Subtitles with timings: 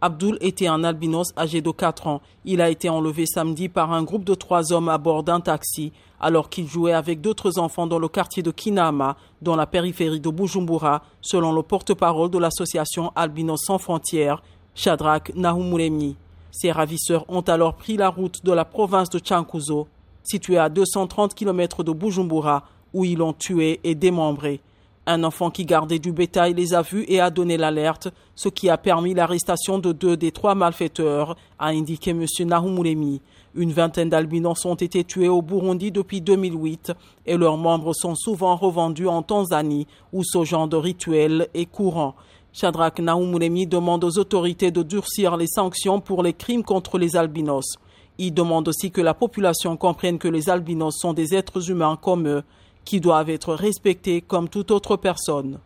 [0.00, 2.20] Abdul était un albinos âgé de 4 ans.
[2.44, 5.92] Il a été enlevé samedi par un groupe de trois hommes à bord d'un taxi
[6.20, 10.30] alors qu'il jouait avec d'autres enfants dans le quartier de Kinama, dans la périphérie de
[10.30, 14.42] Bujumbura, selon le porte-parole de l'association Albinos sans frontières,
[14.74, 16.16] Shadrach Nahumuremi.
[16.50, 19.88] Ses ravisseurs ont alors pris la route de la province de Chankuzo,
[20.22, 24.60] située à 230 km de Bujumbura, où ils l'ont tué et démembré.
[25.08, 28.68] Un enfant qui gardait du bétail les a vus et a donné l'alerte, ce qui
[28.68, 32.26] a permis l'arrestation de deux des trois malfaiteurs, a indiqué M.
[32.40, 33.22] Nahumuremi.
[33.54, 36.92] Une vingtaine d'albinos ont été tués au Burundi depuis 2008
[37.24, 42.16] et leurs membres sont souvent revendus en Tanzanie où ce genre de rituel est courant.
[42.52, 47.76] Shadrach Nahumuremi demande aux autorités de durcir les sanctions pour les crimes contre les albinos.
[48.18, 52.26] Il demande aussi que la population comprenne que les albinos sont des êtres humains comme
[52.26, 52.42] eux
[52.86, 55.58] qui doivent être respectés comme toute autre personne.